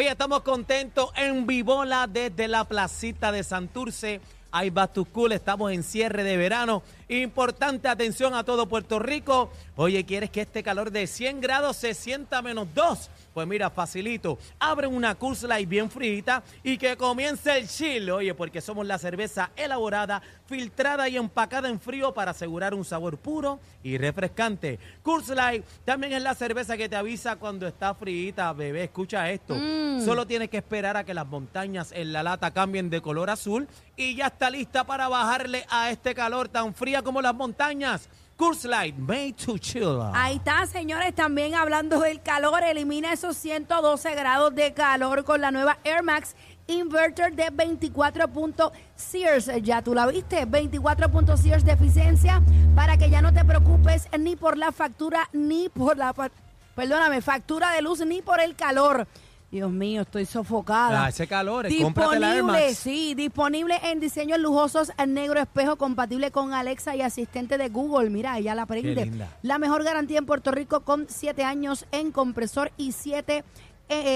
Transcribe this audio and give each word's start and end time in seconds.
Hoy 0.00 0.06
estamos 0.06 0.40
contentos 0.40 1.10
en 1.14 1.46
Vibola 1.46 2.06
desde 2.06 2.48
la 2.48 2.64
placita 2.64 3.32
de 3.32 3.44
Santurce. 3.44 4.22
Tu 4.94 5.04
cool, 5.04 5.32
estamos 5.32 5.72
en 5.72 5.82
cierre 5.82 6.24
de 6.24 6.38
verano. 6.38 6.82
Importante 7.10 7.86
atención 7.86 8.32
a 8.32 8.42
todo 8.42 8.66
Puerto 8.66 8.98
Rico. 8.98 9.52
Oye, 9.76 10.06
¿quieres 10.06 10.30
que 10.30 10.40
este 10.40 10.62
calor 10.62 10.90
de 10.90 11.06
100 11.06 11.42
grados 11.42 11.76
se 11.76 11.92
sienta 11.92 12.40
menos 12.40 12.68
2? 12.74 13.10
Pues 13.32 13.46
mira, 13.46 13.70
facilito. 13.70 14.38
Abre 14.58 14.86
una 14.86 15.14
Coors 15.14 15.42
Light 15.44 15.68
bien 15.68 15.90
frita 15.90 16.42
y 16.62 16.76
que 16.78 16.96
comience 16.96 17.56
el 17.56 17.68
chill. 17.68 18.10
Oye, 18.10 18.34
porque 18.34 18.60
somos 18.60 18.86
la 18.86 18.98
cerveza 18.98 19.50
elaborada, 19.56 20.20
filtrada 20.46 21.08
y 21.08 21.16
empacada 21.16 21.68
en 21.68 21.80
frío 21.80 22.12
para 22.12 22.32
asegurar 22.32 22.74
un 22.74 22.84
sabor 22.84 23.18
puro 23.18 23.60
y 23.82 23.98
refrescante. 23.98 24.78
Coors 25.02 25.28
Light 25.28 25.64
también 25.84 26.12
es 26.12 26.22
la 26.22 26.34
cerveza 26.34 26.76
que 26.76 26.88
te 26.88 26.96
avisa 26.96 27.36
cuando 27.36 27.66
está 27.66 27.94
frita, 27.94 28.52
bebé. 28.52 28.84
Escucha 28.84 29.30
esto. 29.30 29.54
Solo 30.04 30.26
tienes 30.26 30.50
que 30.50 30.58
esperar 30.58 30.96
a 30.96 31.04
que 31.04 31.14
las 31.14 31.26
montañas 31.26 31.92
en 31.92 32.12
la 32.12 32.22
lata 32.22 32.50
cambien 32.50 32.90
de 32.90 33.00
color 33.00 33.30
azul 33.30 33.68
y 33.96 34.16
ya 34.16 34.26
está 34.26 34.50
lista 34.50 34.84
para 34.84 35.08
bajarle 35.08 35.64
a 35.70 35.90
este 35.90 36.14
calor 36.14 36.48
tan 36.48 36.74
fría 36.74 37.02
como 37.02 37.22
las 37.22 37.34
montañas. 37.34 38.08
Coors 38.40 38.64
Light, 38.64 38.96
made 38.96 39.34
to 39.34 39.58
chill. 39.58 40.00
Ahí 40.14 40.36
está, 40.36 40.64
señores, 40.64 41.14
también 41.14 41.54
hablando 41.54 42.00
del 42.00 42.22
calor, 42.22 42.62
elimina 42.62 43.12
esos 43.12 43.36
112 43.36 44.14
grados 44.14 44.54
de 44.54 44.72
calor 44.72 45.24
con 45.24 45.42
la 45.42 45.50
nueva 45.50 45.76
Air 45.84 46.02
Max 46.02 46.34
Inverter 46.66 47.34
de 47.34 47.50
24 47.52 48.28
puntos 48.28 48.72
Sears. 48.96 49.50
Ya 49.62 49.82
tú 49.82 49.94
la 49.94 50.06
viste, 50.06 50.46
24 50.46 51.10
puntos 51.10 51.40
Sears 51.40 51.66
de 51.66 51.72
eficiencia 51.72 52.40
para 52.74 52.96
que 52.96 53.10
ya 53.10 53.20
no 53.20 53.34
te 53.34 53.44
preocupes 53.44 54.08
ni 54.18 54.36
por 54.36 54.56
la 54.56 54.72
factura 54.72 55.28
ni 55.34 55.68
por 55.68 55.98
la, 55.98 56.14
perdóname, 56.74 57.20
factura 57.20 57.72
de 57.72 57.82
luz 57.82 58.00
ni 58.06 58.22
por 58.22 58.40
el 58.40 58.56
calor. 58.56 59.06
Dios 59.50 59.70
mío, 59.72 60.02
estoy 60.02 60.26
sofocada. 60.26 61.06
Ah, 61.06 61.08
ese 61.08 61.26
calor, 61.26 61.66
cómprate 61.82 62.20
la 62.20 62.28
Air 62.28 62.36
Disponible, 62.44 62.66
Max. 62.66 62.78
sí, 62.78 63.14
disponible 63.16 63.80
en 63.82 63.98
diseños 63.98 64.38
lujosos 64.38 64.92
en 64.96 65.12
negro 65.14 65.40
espejo, 65.40 65.74
compatible 65.76 66.30
con 66.30 66.54
Alexa 66.54 66.94
y 66.94 67.02
asistente 67.02 67.58
de 67.58 67.68
Google. 67.68 68.10
Mira, 68.10 68.38
ella 68.38 68.54
la 68.54 68.66
prende. 68.66 69.06
linda. 69.06 69.36
La 69.42 69.58
mejor 69.58 69.82
garantía 69.82 70.18
en 70.18 70.26
Puerto 70.26 70.52
Rico 70.52 70.82
con 70.82 71.06
7 71.08 71.42
años 71.42 71.84
en 71.90 72.12
compresor 72.12 72.70
y 72.76 72.92
7 72.92 73.42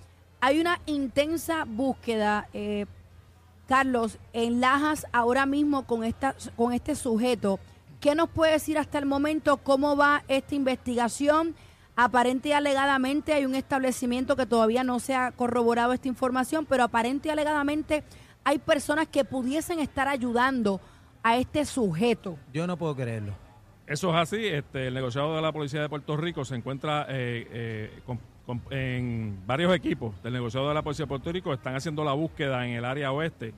Hay 0.44 0.58
una 0.58 0.80
intensa 0.86 1.64
búsqueda, 1.64 2.48
eh, 2.52 2.86
Carlos, 3.68 4.18
en 4.32 4.60
Lajas 4.60 5.06
ahora 5.12 5.46
mismo 5.46 5.86
con, 5.86 6.02
esta, 6.02 6.34
con 6.56 6.72
este 6.72 6.96
sujeto. 6.96 7.60
¿Qué 8.00 8.16
nos 8.16 8.28
puede 8.28 8.50
decir 8.50 8.76
hasta 8.76 8.98
el 8.98 9.06
momento 9.06 9.58
cómo 9.58 9.96
va 9.96 10.24
esta 10.26 10.56
investigación? 10.56 11.54
Aparente 11.94 12.48
y 12.48 12.52
alegadamente 12.52 13.32
hay 13.34 13.44
un 13.44 13.54
establecimiento 13.54 14.34
que 14.34 14.44
todavía 14.44 14.82
no 14.82 14.98
se 14.98 15.14
ha 15.14 15.30
corroborado 15.30 15.92
esta 15.92 16.08
información, 16.08 16.66
pero 16.66 16.82
aparente 16.82 17.28
y 17.28 17.30
alegadamente 17.30 18.02
hay 18.42 18.58
personas 18.58 19.06
que 19.06 19.24
pudiesen 19.24 19.78
estar 19.78 20.08
ayudando 20.08 20.80
a 21.22 21.36
este 21.36 21.64
sujeto. 21.64 22.36
Yo 22.52 22.66
no 22.66 22.76
puedo 22.76 22.96
creerlo. 22.96 23.34
Eso 23.86 24.10
es 24.10 24.16
así. 24.16 24.44
Este, 24.44 24.88
el 24.88 24.94
negociado 24.94 25.36
de 25.36 25.42
la 25.42 25.52
Policía 25.52 25.80
de 25.82 25.88
Puerto 25.88 26.16
Rico 26.16 26.44
se 26.44 26.56
encuentra 26.56 27.06
eh, 27.10 27.46
eh, 27.52 28.00
con- 28.04 28.16
con- 28.18 28.31
en 28.70 29.38
varios 29.46 29.74
equipos 29.74 30.20
del 30.22 30.32
negociado 30.32 30.68
de 30.68 30.74
la 30.74 30.82
Policía 30.82 31.04
de 31.04 31.08
Puerto 31.08 31.32
Rico. 31.32 31.52
Están 31.52 31.74
haciendo 31.74 32.04
la 32.04 32.12
búsqueda 32.12 32.66
en 32.66 32.74
el 32.74 32.84
área 32.84 33.12
oeste. 33.12 33.52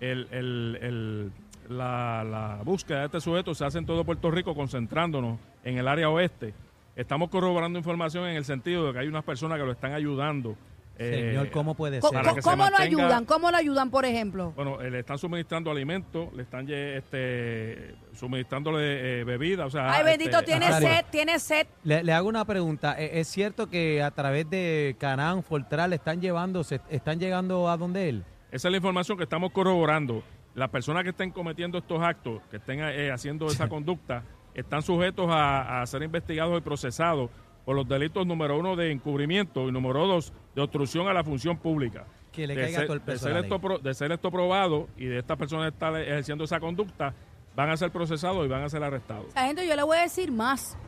El- 0.00 0.28
el- 0.30 1.32
la, 1.68 2.22
la 2.22 2.60
búsqueda 2.64 3.00
de 3.00 3.04
este 3.06 3.20
sujeto 3.20 3.52
se 3.54 3.64
hace 3.64 3.78
en 3.78 3.86
todo 3.86 4.04
Puerto 4.04 4.30
Rico, 4.30 4.54
concentrándonos 4.54 5.38
en 5.64 5.78
el 5.78 5.88
área 5.88 6.08
oeste. 6.08 6.54
Estamos 6.94 7.28
corroborando 7.28 7.78
información 7.78 8.26
en 8.28 8.36
el 8.36 8.44
sentido 8.44 8.86
de 8.86 8.92
que 8.92 8.98
hay 9.00 9.08
unas 9.08 9.24
personas 9.24 9.58
que 9.58 9.64
lo 9.66 9.72
están 9.72 9.92
ayudando. 9.92 10.54
Eh, 10.98 11.28
Señor, 11.30 11.50
¿cómo 11.50 11.74
puede 11.74 12.00
ser? 12.00 12.10
Se 12.34 12.40
¿Cómo 12.40 12.68
lo 12.70 12.76
ayudan? 12.78 13.24
¿Cómo 13.24 13.50
lo 13.50 13.56
ayudan, 13.56 13.90
por 13.90 14.04
ejemplo? 14.04 14.52
bueno, 14.56 14.80
eh, 14.80 14.90
le 14.90 15.00
están 15.00 15.18
suministrando 15.18 15.70
alimentos, 15.70 16.32
le 16.32 16.42
están 16.42 16.66
este, 16.70 17.94
suministrándole 18.14 19.20
eh, 19.20 19.24
bebida, 19.24 19.66
o 19.66 19.70
sea... 19.70 19.92
Ay, 19.92 20.04
bendito, 20.04 20.38
este, 20.38 20.46
tiene 20.46 20.66
Nazario. 20.66 20.88
sed, 20.88 21.04
tiene 21.10 21.38
sed. 21.38 21.66
Le, 21.84 22.02
le 22.02 22.12
hago 22.12 22.28
una 22.28 22.44
pregunta. 22.44 22.96
¿E- 22.98 23.20
¿Es 23.20 23.28
cierto 23.28 23.68
que 23.68 24.02
a 24.02 24.10
través 24.10 24.48
de 24.48 24.96
Canán, 24.98 25.42
Fortral, 25.42 25.92
están 25.92 26.20
llevando, 26.20 26.64
se, 26.64 26.80
están 26.90 27.18
llegando 27.20 27.68
a 27.68 27.76
donde 27.76 28.08
él? 28.08 28.24
Esa 28.50 28.68
es 28.68 28.72
la 28.72 28.76
información 28.78 29.18
que 29.18 29.24
estamos 29.24 29.52
corroborando. 29.52 30.22
Las 30.54 30.70
personas 30.70 31.02
que 31.02 31.10
estén 31.10 31.30
cometiendo 31.30 31.76
estos 31.78 32.00
actos, 32.02 32.40
que 32.50 32.56
estén 32.56 32.80
eh, 32.80 33.10
haciendo 33.10 33.46
esa 33.48 33.68
conducta, 33.68 34.22
están 34.54 34.80
sujetos 34.80 35.26
a, 35.28 35.82
a 35.82 35.86
ser 35.86 36.02
investigados 36.02 36.56
y 36.58 36.62
procesados 36.62 37.30
por 37.66 37.76
los 37.76 37.86
delitos 37.86 38.26
número 38.26 38.56
uno 38.58 38.76
de 38.76 38.90
encubrimiento 38.92 39.68
y 39.68 39.72
número 39.72 40.06
dos 40.06 40.32
de 40.54 40.62
obstrucción 40.62 41.08
a 41.08 41.12
la 41.12 41.22
función 41.22 41.58
pública. 41.58 42.06
Que 42.32 42.46
le 42.46 42.54
de 42.54 42.62
caiga 42.62 42.78
ser, 42.78 42.86
todo 42.86 42.94
el 42.94 43.00
de 43.00 43.06
peso 43.12 43.26
ser 43.26 43.36
esto 43.36 43.58
pro- 43.60 43.78
de 43.78 43.92
ser 43.94 44.12
esto 44.12 44.30
probado 44.30 44.88
y 44.96 45.04
de 45.06 45.18
estas 45.18 45.36
personas 45.36 45.72
estar 45.72 45.94
ejerciendo 46.00 46.44
esa 46.44 46.60
conducta, 46.60 47.12
van 47.54 47.68
a 47.70 47.76
ser 47.76 47.90
procesados 47.90 48.44
y 48.46 48.48
van 48.48 48.62
a 48.62 48.68
ser 48.68 48.82
arrestados. 48.84 49.26
Sargento, 49.34 49.62
yo 49.62 49.74
le 49.76 49.82
voy 49.82 49.98
a 49.98 50.02
decir 50.02 50.30
más. 50.32 50.78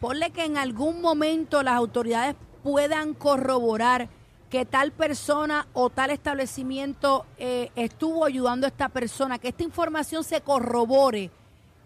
Ponle 0.00 0.30
que 0.30 0.44
en 0.44 0.56
algún 0.56 1.00
momento 1.02 1.62
las 1.62 1.74
autoridades 1.74 2.34
puedan 2.62 3.14
corroborar 3.14 4.08
que 4.48 4.64
tal 4.64 4.92
persona 4.92 5.66
o 5.74 5.90
tal 5.90 6.10
establecimiento 6.10 7.26
eh, 7.38 7.70
estuvo 7.76 8.24
ayudando 8.24 8.66
a 8.66 8.68
esta 8.68 8.88
persona, 8.88 9.38
que 9.38 9.48
esta 9.48 9.62
información 9.64 10.24
se 10.24 10.40
corrobore. 10.40 11.30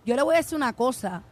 Yo 0.04 0.14
le 0.16 0.22
voy 0.22 0.34
a 0.34 0.38
decir 0.38 0.56
una 0.56 0.72
cosa. 0.72 1.22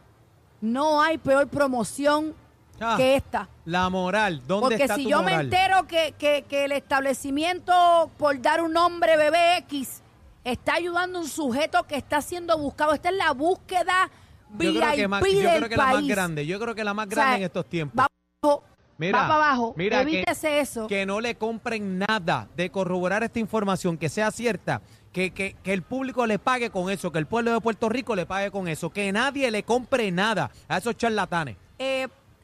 No 0.61 1.01
hay 1.01 1.17
peor 1.17 1.47
promoción 1.47 2.33
Ah, 2.79 2.95
que 2.97 3.15
esta. 3.15 3.47
La 3.65 3.89
moral, 3.89 4.41
¿dónde 4.45 4.61
Porque 4.69 4.83
está 4.83 4.95
si 4.95 5.03
tu 5.03 5.09
yo 5.09 5.23
me 5.23 5.33
entero 5.33 5.87
que, 5.87 6.13
que- 6.17 6.43
que 6.47 6.65
el 6.65 6.71
establecimiento, 6.73 8.11
por 8.17 8.41
dar 8.41 8.61
un 8.61 8.73
nombre, 8.73 9.17
bebé 9.17 9.57
X, 9.59 10.01
está 10.43 10.73
ayudando 10.75 11.19
a 11.19 11.21
un 11.21 11.27
sujeto 11.27 11.83
que 11.83 11.95
está 11.95 12.21
siendo 12.21 12.57
buscado, 12.57 12.93
esta 12.93 13.09
es 13.09 13.15
la 13.15 13.31
búsqueda 13.31 14.09
yo 14.57 14.71
VIP 14.71 14.77
creo 14.79 14.95
que, 14.95 15.07
más, 15.07 15.23
yo 15.23 15.29
creo 15.41 15.69
que 15.69 15.77
la 15.77 15.85
más 15.87 16.07
grande, 16.07 16.45
yo 16.45 16.59
creo 16.59 16.75
que 16.75 16.83
la 16.83 16.93
más 16.93 17.07
O 17.07 17.11
sea, 17.11 17.15
grande 17.23 17.37
en 17.37 17.43
estos 17.43 17.65
tiempos. 17.65 17.99
Va 17.99 18.07
abajo, 18.43 18.63
Mira, 18.97 19.21
va 19.21 19.27
para 19.27 19.45
abajo, 19.47 19.73
mira 19.75 19.97
que- 20.05 20.11
evítese 20.19 20.59
eso. 20.59 20.87
que 20.87 21.05
no 21.05 21.19
le 21.19 21.35
compren 21.35 21.97
nada 21.99 22.47
de 22.55 22.69
corroborar 22.69 23.23
esta 23.23 23.39
información, 23.39 23.97
que 23.97 24.07
sea 24.09 24.31
cierta, 24.31 24.81
que, 25.11 25.31
que, 25.31 25.55
que 25.63 25.73
el 25.73 25.81
público 25.81 26.25
le 26.27 26.39
pague 26.39 26.69
con 26.69 26.89
eso, 26.91 27.11
que 27.11 27.19
el 27.19 27.25
pueblo 27.25 27.51
de 27.53 27.59
Puerto 27.61 27.89
Rico 27.89 28.15
le 28.15 28.25
pague 28.25 28.51
con 28.51 28.67
eso, 28.67 28.89
que 28.91 29.11
nadie 29.11 29.49
le 29.49 29.63
compre 29.63 30.11
nada 30.11 30.51
a 30.67 30.77
esos 30.77 30.95
charlatanes. 30.95 31.57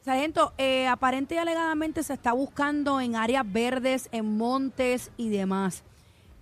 Sargento, 0.04 0.52
eh, 0.58 0.88
aparente 0.88 1.36
y 1.36 1.38
alegadamente 1.38 2.02
se 2.02 2.14
está 2.14 2.32
buscando 2.32 3.00
en 3.00 3.14
áreas 3.14 3.50
verdes, 3.50 4.08
en 4.10 4.36
montes 4.36 5.12
y 5.16 5.28
demás. 5.28 5.84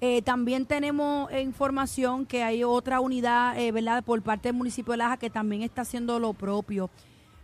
Eh, 0.01 0.23
también 0.23 0.65
tenemos 0.65 1.31
información 1.31 2.25
que 2.25 2.43
hay 2.43 2.65
otra 2.65 3.01
unidad, 3.01 3.59
eh, 3.59 3.71
¿verdad?, 3.71 4.03
por 4.03 4.23
parte 4.23 4.49
del 4.49 4.57
municipio 4.57 4.93
de 4.93 4.97
Laja 4.97 5.19
que 5.19 5.29
también 5.29 5.61
está 5.62 5.83
haciendo 5.83 6.19
lo 6.19 6.33
propio. 6.33 6.89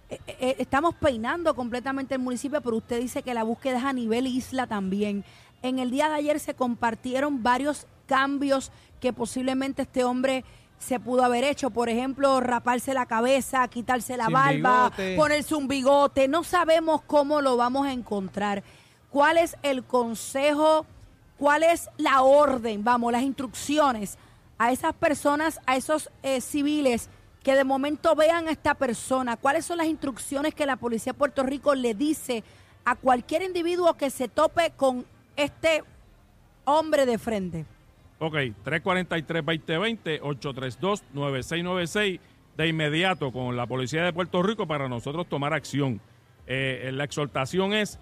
Eh, 0.08 0.56
estamos 0.58 0.94
peinando 0.94 1.54
completamente 1.54 2.14
el 2.14 2.20
municipio, 2.22 2.62
pero 2.62 2.76
usted 2.76 2.98
dice 2.98 3.22
que 3.22 3.34
la 3.34 3.42
búsqueda 3.42 3.76
es 3.76 3.84
a 3.84 3.92
nivel 3.92 4.26
isla 4.26 4.66
también. 4.66 5.22
En 5.60 5.78
el 5.78 5.90
día 5.90 6.08
de 6.08 6.14
ayer 6.14 6.40
se 6.40 6.54
compartieron 6.54 7.42
varios 7.42 7.86
cambios 8.06 8.72
que 9.00 9.12
posiblemente 9.12 9.82
este 9.82 10.04
hombre 10.04 10.44
se 10.78 11.00
pudo 11.00 11.24
haber 11.24 11.44
hecho. 11.44 11.70
Por 11.70 11.88
ejemplo, 11.88 12.40
raparse 12.40 12.94
la 12.94 13.06
cabeza, 13.06 13.66
quitarse 13.68 14.16
la 14.16 14.26
Sin 14.26 14.34
barba, 14.34 14.84
bigote. 14.90 15.16
ponerse 15.16 15.54
un 15.54 15.68
bigote. 15.68 16.28
No 16.28 16.44
sabemos 16.44 17.02
cómo 17.06 17.40
lo 17.40 17.56
vamos 17.56 17.86
a 17.86 17.92
encontrar. 17.92 18.62
¿Cuál 19.10 19.38
es 19.38 19.56
el 19.62 19.84
consejo? 19.84 20.86
¿Cuál 21.38 21.62
es 21.62 21.88
la 21.96 22.22
orden? 22.22 22.84
Vamos, 22.84 23.12
las 23.12 23.22
instrucciones 23.22 24.18
a 24.58 24.72
esas 24.72 24.94
personas, 24.94 25.60
a 25.66 25.76
esos 25.76 26.10
eh, 26.22 26.40
civiles 26.40 27.08
que 27.42 27.54
de 27.54 27.64
momento 27.64 28.14
vean 28.14 28.48
a 28.48 28.50
esta 28.50 28.74
persona. 28.74 29.36
¿Cuáles 29.36 29.64
son 29.64 29.78
las 29.78 29.86
instrucciones 29.86 30.54
que 30.54 30.66
la 30.66 30.76
policía 30.76 31.12
de 31.12 31.18
Puerto 31.18 31.42
Rico 31.42 31.74
le 31.74 31.94
dice 31.94 32.42
a 32.84 32.96
cualquier 32.96 33.42
individuo 33.42 33.94
que 33.94 34.10
se 34.10 34.28
tope 34.28 34.72
con 34.76 35.04
este 35.36 35.84
hombre 36.64 37.06
de 37.06 37.18
frente? 37.18 37.66
Ok, 38.18 38.34
343-2020, 38.64 40.20
832-9696, 40.20 42.20
de 42.56 42.68
inmediato 42.68 43.30
con 43.30 43.56
la 43.56 43.66
Policía 43.66 44.04
de 44.04 44.12
Puerto 44.12 44.42
Rico 44.42 44.66
para 44.66 44.88
nosotros 44.88 45.28
tomar 45.28 45.52
acción. 45.52 46.00
Eh, 46.46 46.90
la 46.94 47.04
exhortación 47.04 47.74
es 47.74 47.98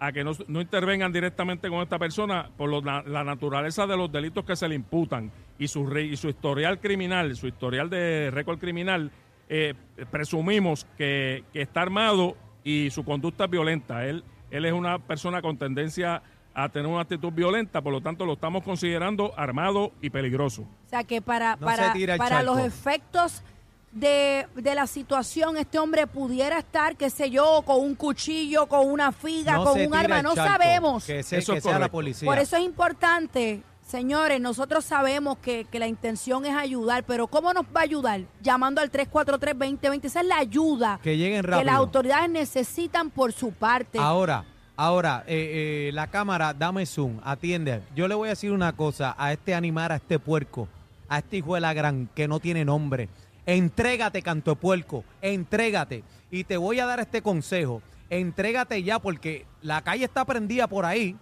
a 0.00 0.12
que 0.12 0.24
no, 0.24 0.32
intervengan 0.60 1.12
directamente 1.12 1.70
con 1.70 1.80
esta 1.80 1.98
persona 1.98 2.50
por 2.58 2.68
lo- 2.68 2.82
la, 2.82 3.24
naturaleza 3.24 3.86
de 3.86 3.96
los 3.96 4.12
delitos 4.12 4.44
que 4.44 4.56
se 4.56 4.68
le 4.68 4.74
imputan 4.74 5.30
y 5.58 5.68
su, 5.68 5.90
y 5.96 6.16
su 6.16 6.28
historial 6.28 6.80
criminal, 6.80 7.34
su 7.36 7.46
historial 7.46 7.88
de 7.88 8.30
récord 8.30 8.58
criminal, 8.58 9.10
eh, 9.48 9.72
presumimos 10.10 10.86
que, 10.98 11.44
que 11.52 11.62
está 11.62 11.82
armado 11.82 12.36
y 12.64 12.90
su 12.90 13.04
conducta 13.04 13.44
es 13.44 13.50
violenta. 13.50 14.06
Él, 14.06 14.24
él 14.50 14.64
es 14.66 14.72
una 14.72 14.98
persona 14.98 15.40
con 15.40 15.56
tendencia 15.56 16.22
a 16.54 16.68
tener 16.68 16.86
una 16.88 17.00
actitud 17.00 17.32
violenta, 17.32 17.82
por 17.82 17.92
lo 17.92 18.00
tanto 18.00 18.24
lo 18.24 18.34
estamos 18.34 18.62
considerando 18.62 19.32
armado 19.36 19.92
y 20.00 20.10
peligroso. 20.10 20.62
O 20.62 20.88
sea 20.88 21.02
que 21.04 21.20
para, 21.20 21.56
No 21.56 21.66
para, 21.66 21.92
se 21.92 22.16
para 22.18 22.42
los 22.42 22.58
efectos 22.60 23.42
de, 23.90 24.46
de 24.54 24.74
la 24.74 24.86
situación, 24.86 25.56
este 25.56 25.78
hombre 25.78 26.06
pudiera 26.06 26.58
estar, 26.58 26.96
qué 26.96 27.10
sé 27.10 27.30
yo, 27.30 27.62
con 27.64 27.80
un 27.80 27.94
cuchillo, 27.94 28.66
con 28.66 28.90
una 28.90 29.12
figa, 29.12 29.54
No 29.54 29.64
con 29.64 29.80
un 29.84 29.94
arma, 29.94 30.22
no 30.22 30.34
charco, 30.34 30.52
sabemos. 30.52 31.04
Que, 31.04 31.22
se- 31.22 31.38
Eso 31.38 31.52
que 31.52 31.58
es 31.58 31.64
sea 31.64 31.78
la 31.78 31.88
policía. 31.90 32.26
Por 32.28 32.38
eso 32.38 32.56
es 32.56 32.62
importante, 32.64 33.62
señores, 33.86 34.40
nosotros 34.40 34.84
sabemos 34.84 35.38
que, 35.38 35.64
que 35.70 35.78
la 35.78 35.86
intención 35.86 36.44
es 36.44 36.54
ayudar, 36.56 37.04
pero 37.04 37.26
¿cómo 37.28 37.52
nos 37.52 37.64
va 37.66 37.80
a 37.80 37.84
ayudar? 37.84 38.22
Llamando 38.42 38.80
al 38.80 38.90
343-2020, 38.90 40.04
esa 40.04 40.20
es 40.20 40.26
la 40.26 40.38
ayuda 40.38 40.98
que 41.02 41.16
lleguen 41.16 41.42
que 41.42 41.48
rápido. 41.48 41.66
las 41.66 41.76
autoridades 41.76 42.30
necesitan 42.30 43.10
por 43.10 43.32
su 43.32 43.52
parte. 43.52 43.98
Ahora, 43.98 44.44
ahora, 44.76 45.24
eh, 45.26 45.88
eh, 45.88 45.92
la 45.92 46.08
cámara, 46.08 46.54
dame 46.54 46.86
zoom, 46.86 47.20
atiende. 47.24 47.82
Yo 47.94 48.08
le 48.08 48.14
voy 48.14 48.28
a 48.28 48.30
decir 48.30 48.52
una 48.52 48.72
cosa 48.74 49.14
a 49.18 49.32
este 49.32 49.54
animal, 49.54 49.92
a 49.92 49.96
este 49.96 50.18
puerco, 50.18 50.68
a 51.08 51.18
este 51.18 51.38
hijo 51.38 51.54
de 51.54 51.60
la 51.60 51.74
gran 51.74 52.08
que 52.14 52.28
no 52.28 52.40
tiene 52.40 52.64
nombre. 52.64 53.08
Entrégate, 53.46 54.22
canto 54.22 54.56
puerco, 54.56 55.04
entrégate. 55.20 56.02
Y 56.30 56.44
te 56.44 56.56
voy 56.56 56.80
a 56.80 56.86
dar 56.86 57.00
este 57.00 57.22
consejo. 57.22 57.82
Entrégate 58.10 58.82
ya 58.82 58.98
porque 58.98 59.46
la 59.62 59.82
calle 59.82 60.04
está 60.04 60.24
prendida 60.24 60.66
por 60.66 60.84
ahí. 60.84 61.16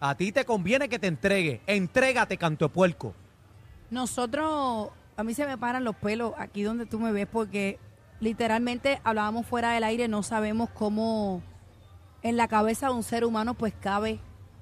A 0.00 0.14
ti 0.14 0.32
te 0.32 0.44
conviene 0.44 0.88
que 0.88 0.98
te 0.98 1.06
entregue. 1.06 1.60
Entrégate, 1.66 2.36
canto 2.36 2.68
puerco. 2.68 3.14
Nosotros, 3.90 4.90
a 5.16 5.24
mí 5.24 5.34
se 5.34 5.46
me 5.46 5.58
paran 5.58 5.84
los 5.84 5.96
pelos 5.96 6.32
aquí 6.38 6.62
donde 6.62 6.86
tú 6.86 6.98
me 6.98 7.12
ves 7.12 7.26
porque 7.30 7.78
literalmente 8.20 9.00
hablábamos 9.04 9.46
fuera 9.46 9.72
del 9.72 9.84
aire, 9.84 10.08
no 10.08 10.22
sabemos 10.22 10.70
cómo 10.70 11.42
en 12.22 12.36
la 12.36 12.48
cabeza 12.48 12.88
de 12.88 12.94
un 12.94 13.02
ser 13.02 13.24
humano 13.24 13.54
pues 13.54 13.72
cabe 13.80 14.20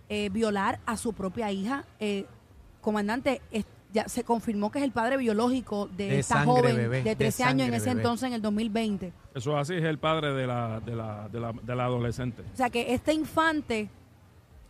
eh, 0.08 0.28
violar 0.30 0.78
a 0.86 0.96
su 0.96 1.12
propia 1.12 1.50
hija. 1.52 1.84
Eh, 2.00 2.26
comandante, 2.80 3.40
es- 3.50 3.64
ya 3.90 4.06
se 4.06 4.22
confirmó 4.22 4.70
que 4.70 4.78
es 4.80 4.84
el 4.84 4.92
padre 4.92 5.16
biológico 5.16 5.86
de, 5.88 6.08
De 6.08 6.18
esta 6.18 6.36
sangre, 6.44 6.52
joven 6.60 6.76
bebé, 6.76 6.96
de 6.98 7.02
de 7.10 7.16
13 7.16 7.44
años 7.44 7.68
en 7.68 7.74
ese 7.74 7.86
bebé. 7.86 8.00
entonces, 8.02 8.26
en 8.28 8.34
el 8.34 8.42
2020. 8.42 9.12
Eso 9.34 9.56
así 9.56 9.74
es 9.74 9.82
el 9.84 9.98
padre 9.98 10.34
de 10.34 10.46
la, 10.46 10.80
de 10.80 10.94
la, 10.94 11.28
de 11.30 11.40
la, 11.40 11.52
de 11.52 11.74
la 11.74 11.84
adolescente. 11.84 12.42
O 12.52 12.56
sea 12.56 12.68
que 12.68 12.92
este 12.92 13.14
infante, 13.14 13.88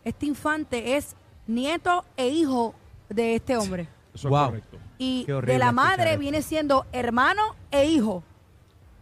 este 0.05 0.25
infante 0.25 0.95
es 0.95 1.15
nieto 1.47 2.05
e 2.15 2.29
hijo 2.29 2.73
de 3.09 3.35
este 3.35 3.57
hombre. 3.57 3.87
Eso 4.13 4.29
Wow. 4.29 4.39
es 4.39 4.45
correcto. 4.47 4.77
Y 4.97 5.25
de 5.25 5.57
la 5.59 5.71
madre 5.73 6.11
esto. 6.11 6.19
viene 6.21 6.41
siendo 6.41 6.85
hermano 6.93 7.41
e 7.71 7.85
hijo. 7.87 8.23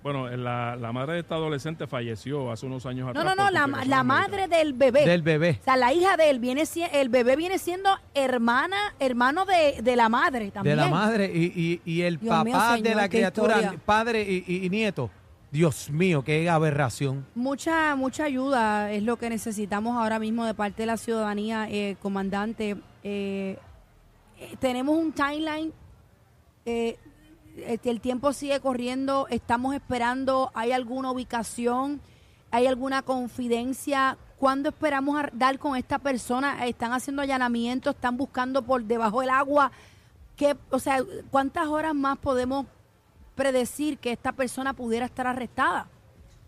Bueno, 0.04 0.30
la, 0.30 0.76
la 0.76 0.92
madre 0.94 1.14
de 1.16 1.20
esta 1.20 1.36
adolescente 1.36 1.86
falleció 1.88 2.52
hace 2.52 2.66
unos 2.66 2.86
años 2.86 3.06
No, 3.06 3.10
atrás. 3.20 3.26
no, 3.26 3.36
no, 3.36 3.44
por 3.44 3.88
la, 3.88 4.04
madre 4.04 4.48
del 4.48 4.74
bebé. 4.74 5.06
Del 5.06 5.22
bebé. 5.22 5.58
O 5.60 5.64
sea, 5.64 5.76
la 5.76 5.92
hija 5.92 6.16
de 6.16 6.30
él 6.30 6.40
viene 6.40 6.64
el 6.94 7.10
bebé 7.10 7.36
viene 7.36 7.58
siendo 7.58 7.90
hermana, 8.14 8.78
hermano 9.00 9.46
de, 9.46 9.82
de 9.82 9.96
la 9.96 10.08
madre 10.08 10.46
De 10.46 10.52
también. 10.52 10.78
la 10.78 10.88
madre 10.88 11.32
y, 11.34 11.52
y- 11.56 11.82
y 11.92 12.02
el 12.04 12.20
Dios 12.20 12.30
papá 12.34 12.76
mío, 12.76 12.84
de 12.84 12.96
la 12.96 13.10
criatura, 13.10 13.56
historia. 13.58 13.80
padre 13.86 14.22
y, 14.22 14.44
y- 14.48 14.66
y 14.66 14.70
nieto. 14.70 15.10
Dios 15.52 15.90
mío, 15.90 16.24
qué 16.24 16.50
aberración. 16.50 17.26
Mucha, 17.34 17.96
mucha 17.96 18.26
ayuda 18.26 18.92
es 18.92 19.02
lo 19.04 19.18
que 19.18 19.30
necesitamos 19.30 19.96
ahora 19.98 20.20
mismo 20.20 20.46
de 20.46 20.54
parte 20.54 20.84
de 20.84 20.88
la 20.88 20.98
ciudadanía, 20.98 21.68
eh, 21.70 21.96
comandante. 22.02 22.76
Eh, 23.04 23.58
eh, 24.40 24.56
tenemos 24.60 24.98
un 24.98 25.12
timeline, 25.14 25.72
eh, 26.66 26.98
eh, 26.98 27.00
el 27.58 28.02
tiempo 28.02 28.34
sigue 28.34 28.60
corriendo, 28.60 29.28
estamos 29.30 29.76
esperando, 29.76 30.52
hay 30.54 30.72
alguna 30.72 31.12
ubicación, 31.12 32.02
hay 32.52 32.68
alguna 32.68 33.02
confidencia. 33.02 34.18
¿Cuándo 34.38 34.70
esperamos 34.70 35.20
dar 35.34 35.58
con 35.58 35.76
esta 35.76 36.00
persona? 36.00 36.66
Están 36.68 36.94
haciendo 36.94 37.22
allanamientos, 37.22 37.96
están 37.96 38.18
buscando 38.18 38.62
por 38.62 38.84
debajo 38.84 39.22
del 39.22 39.32
agua. 39.32 39.72
¿Qué, 40.36 40.56
o 40.70 40.80
sea, 40.80 41.00
¿cuántas 41.32 41.68
horas 41.68 41.96
más 41.96 42.18
podemos 42.20 42.68
predecir 43.36 43.98
que 43.98 44.12
esta 44.12 44.32
persona 44.32 44.74
pudiera 44.74 45.06
estar 45.06 45.26
arrestada? 45.26 45.88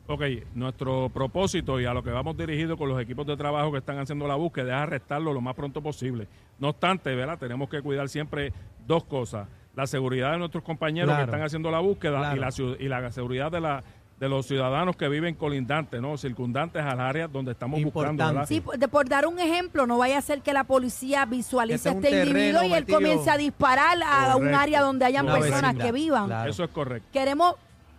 Ok, 0.07 0.23
nuestro 0.55 1.09
propósito 1.09 1.79
y 1.79 1.85
a 1.85 1.93
lo 1.93 2.03
que 2.03 2.09
vamos 2.09 2.35
dirigido 2.35 2.77
con 2.77 2.89
los 2.89 2.99
equipos 2.99 3.27
de 3.27 3.37
trabajo 3.37 3.71
que 3.71 3.77
están 3.77 3.99
haciendo 3.99 4.27
la 4.27 4.35
búsqueda 4.35 4.77
es 4.77 4.81
arrestarlo 4.81 5.33
lo 5.33 5.41
más 5.41 5.55
pronto 5.55 5.83
posible. 5.83 6.27
No 6.57 6.69
obstante, 6.69 7.13
¿verdad? 7.13 7.37
tenemos 7.37 7.69
que 7.69 7.81
cuidar 7.81 8.09
siempre 8.09 8.51
dos 8.87 9.03
cosas. 9.03 9.47
La 9.75 9.87
seguridad 9.87 10.31
de 10.31 10.39
nuestros 10.39 10.63
compañeros 10.63 11.09
Claro. 11.09 11.25
que 11.25 11.31
están 11.31 11.45
haciendo 11.45 11.71
la 11.71 11.79
búsqueda 11.79 12.35
y, 12.35 12.39
la, 12.39 12.49
y 12.79 12.87
la 12.87 13.11
seguridad 13.11 13.51
de, 13.51 13.61
la, 13.61 13.83
de 14.19 14.27
los 14.27 14.45
ciudadanos 14.45 14.97
que 14.97 15.07
viven 15.07 15.35
colindantes, 15.35 16.01
¿no? 16.01 16.17
circundantes 16.17 16.83
al 16.83 16.99
área 16.99 17.27
donde 17.27 17.51
estamos 17.53 17.81
buscando. 17.83 18.45
Sí, 18.45 18.59
por, 18.61 18.77
de- 18.77 18.87
por 18.87 19.07
dar 19.07 19.25
un 19.27 19.39
ejemplo, 19.39 19.87
no 19.87 19.97
vaya 19.97 20.17
a 20.17 20.21
ser 20.21 20.41
que 20.41 20.51
la 20.53 20.65
policía 20.65 21.23
visualice 21.25 21.87
a 21.89 21.91
este 21.93 22.09
individuo 22.23 22.63
y 22.63 22.73
él 22.73 22.81
metido- 22.83 22.97
comience 22.97 23.29
a 23.29 23.37
disparar 23.37 23.97
a 24.05 24.35
un 24.35 24.53
área 24.53 24.81
donde 24.81 25.05
hayan 25.05 25.25
Una 25.25 25.35
personas 25.35 25.61
vecindad, 25.61 25.85
que 25.85 25.91
vivan. 25.91 26.25
claro. 26.25 26.49
Eso 26.51 26.63
es 26.65 26.69
correcto. 26.71 27.07
Queremos 27.13 27.55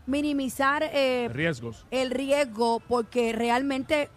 minimizar 0.06 0.82
eh, 0.92 1.28
Riesgos. 1.32 1.86
el 1.90 2.10
riesgo 2.10 2.80
porque 2.88 3.32
realmente 3.32 4.08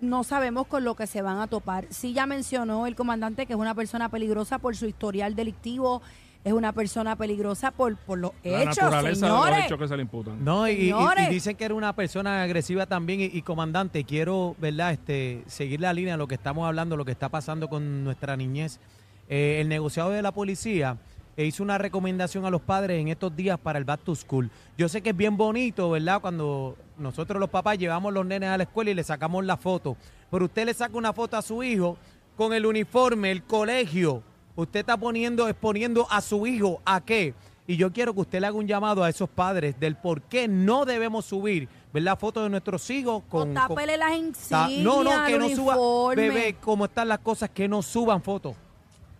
no 0.00 0.24
sabemos 0.24 0.66
con 0.66 0.84
lo 0.84 0.94
que 0.94 1.06
se 1.06 1.20
van 1.22 1.38
a 1.40 1.46
topar. 1.46 1.86
Sí 1.90 2.12
ya 2.12 2.26
mencionó 2.26 2.86
el 2.86 2.94
comandante 2.94 3.46
que 3.46 3.52
es 3.52 3.58
una 3.58 3.74
persona 3.74 4.08
peligrosa 4.08 4.58
por 4.58 4.76
su 4.76 4.86
historial 4.86 5.34
delictivo, 5.34 6.00
es 6.44 6.52
una 6.52 6.72
persona 6.72 7.14
peligrosa 7.16 7.70
por, 7.70 7.96
por 7.96 8.18
los 8.18 8.32
La 8.42 8.62
hechos, 8.62 8.78
naturaleza 8.78 9.26
de 9.26 9.32
señores. 9.32 9.56
los 9.58 9.66
hechos 9.66 9.78
que 9.78 9.88
se 9.88 9.96
le 9.96 10.02
imputan. 10.02 10.44
No, 10.44 10.66
y, 10.68 10.72
y- 10.72 10.76
Señores. 10.90 11.28
y 11.28 11.32
dicen 11.34 11.56
que 11.56 11.64
era 11.64 11.74
una 11.74 11.94
persona 11.94 12.42
agresiva 12.42 12.86
también. 12.86 13.20
Y, 13.20 13.24
y, 13.26 13.42
comandante, 13.42 14.02
quiero, 14.04 14.56
¿verdad? 14.58 14.92
Este, 14.92 15.44
seguir 15.46 15.80
la 15.80 15.92
línea 15.92 16.14
de 16.14 16.18
lo 16.18 16.26
que 16.26 16.34
estamos 16.34 16.66
hablando, 16.66 16.96
lo 16.96 17.04
que 17.04 17.12
está 17.12 17.28
pasando 17.28 17.68
con 17.68 18.02
nuestra 18.02 18.36
niñez. 18.36 18.80
Eh, 19.28 19.58
el 19.60 19.68
negociado 19.68 20.10
de 20.10 20.20
la 20.20 20.32
policía 20.32 20.96
eh, 21.36 21.44
hizo 21.46 21.62
una 21.62 21.78
recomendación 21.78 22.44
a 22.44 22.50
los 22.50 22.60
padres 22.60 23.00
en 23.00 23.06
estos 23.08 23.34
días 23.36 23.56
para 23.58 23.78
el 23.78 23.84
Back 23.84 24.00
to 24.02 24.14
School. 24.16 24.50
Yo 24.76 24.88
sé 24.88 25.00
que 25.00 25.10
es 25.10 25.16
bien 25.16 25.36
bonito, 25.36 25.90
¿verdad? 25.90 26.20
Cuando 26.20 26.76
nosotros 26.98 27.38
los 27.38 27.50
papás 27.50 27.78
llevamos 27.78 28.12
los 28.12 28.26
nenes 28.26 28.48
a 28.50 28.56
la 28.56 28.64
escuela 28.64 28.90
y 28.90 28.94
le 28.94 29.04
sacamos 29.04 29.44
la 29.44 29.56
foto. 29.56 29.96
Pero 30.30 30.46
usted 30.46 30.66
le 30.66 30.74
saca 30.74 30.96
una 30.98 31.12
foto 31.12 31.36
a 31.36 31.42
su 31.42 31.62
hijo 31.62 31.96
con 32.36 32.52
el 32.52 32.66
uniforme, 32.66 33.30
el 33.30 33.44
colegio. 33.44 34.22
Usted 34.54 34.80
está 34.80 34.96
poniendo, 34.96 35.48
exponiendo 35.48 36.06
a 36.10 36.20
su 36.20 36.46
hijo 36.46 36.80
a 36.84 37.00
qué. 37.00 37.34
Y 37.66 37.76
yo 37.76 37.92
quiero 37.92 38.12
que 38.12 38.20
usted 38.20 38.40
le 38.40 38.48
haga 38.48 38.56
un 38.56 38.66
llamado 38.66 39.04
a 39.04 39.08
esos 39.08 39.28
padres 39.30 39.78
del 39.78 39.96
por 39.96 40.20
qué 40.22 40.48
no 40.48 40.84
debemos 40.84 41.24
subir, 41.24 41.68
¿verdad? 41.92 42.18
Fotos 42.18 42.42
de 42.42 42.50
nuestros 42.50 42.90
hijos 42.90 43.16
O 43.18 43.20
con... 43.28 43.54
con- 43.54 43.54
tápele 43.54 43.96
las 43.96 44.10
Ta- 44.10 44.16
insignias, 44.18 44.82
no, 44.84 45.04
no, 45.04 45.24
que 45.26 45.38
no 45.38 45.48
suba, 45.48 46.14
bebé, 46.14 46.56
como 46.60 46.86
están 46.86 47.08
las 47.08 47.20
cosas, 47.20 47.50
que 47.50 47.68
no 47.68 47.80
suban 47.82 48.20
fotos. 48.20 48.56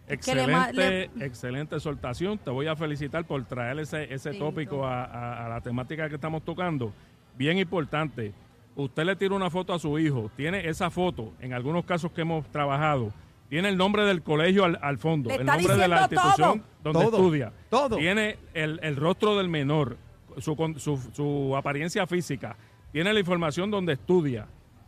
le 0.09 0.15
Excelente, 0.15 1.11
excelente 1.21 1.77
exhortación. 1.77 2.37
Te 2.39 2.51
voy 2.51 2.67
a 2.67 2.75
felicitar 2.77 3.25
por 3.25 3.43
traer 3.45 3.79
ese, 3.79 4.13
ese 4.13 4.35
tópico 4.35 4.85
a, 4.85 5.05
a- 5.05 5.47
a 5.47 5.49
la 5.49 5.61
temática 5.61 6.09
que 6.09 6.17
estamos 6.17 6.43
tocando. 6.45 6.93
Bien 7.37 7.57
importante. 7.59 8.35
Usted 8.75 9.05
le 9.05 9.17
tira 9.17 9.35
una 9.35 9.51
foto 9.51 9.73
a 9.73 9.79
su 9.79 9.99
hijo, 9.99 10.31
tiene 10.37 10.69
esa 10.69 10.91
foto, 10.91 11.33
en 11.41 11.53
algunos 11.53 11.85
casos 11.85 12.11
que 12.11 12.23
hemos 12.23 12.45
trabajado, 12.51 13.13
tiene 13.53 13.69
el 13.69 13.77
nombre 13.77 14.05
del 14.07 14.23
colegio 14.23 14.65
al, 14.65 14.79
al 14.81 14.97
fondo, 14.97 15.29
Le 15.29 15.35
el 15.35 15.41
está 15.43 15.57
nombre 15.59 15.77
de 15.77 15.87
la 15.89 16.09
diciendo 16.09 16.23
institución 16.25 16.63
donde 16.83 17.01
Todo, 17.05 17.17
estudia, 17.19 17.53
todo. 17.69 17.97
tiene 17.99 18.39
el, 18.55 18.81
el 18.83 18.97
rostro 18.97 19.37
del 19.37 19.51
menor, 19.51 19.99
su, 20.39 20.57
con- 20.57 20.81
su, 20.81 20.97
su 21.13 21.55
apariencia 21.55 22.07
física, 22.07 22.57
tiene 22.93 23.13
la 23.13 23.21
información 23.21 23.71
donde 23.71 23.93
estudia, 23.93 24.47